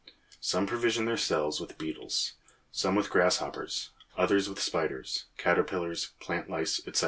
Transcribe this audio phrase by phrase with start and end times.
[0.39, 2.33] Some provision their cells with beetles,
[2.71, 6.99] some with grasshoppers, others with spiders, caterpillars, plant lice, etc.